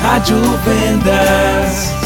Rádio 0.00 0.36
Vendas. 0.64 2.01